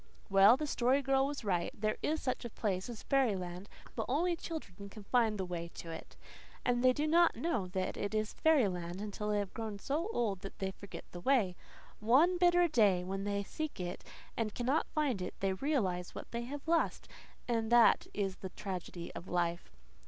[0.31, 1.71] Well, the Story Girl was right.
[1.79, 5.91] There is such a place as fairyland but only children can find the way to
[5.91, 6.15] it.
[6.65, 10.39] And they do not know that it is fairyland until they have grown so old
[10.39, 11.55] that they forget the way.
[11.99, 14.03] One bitter day, when they seek it
[14.35, 17.07] and cannot find it, they realize what they have lost;
[17.47, 19.69] and that is the tragedy of life.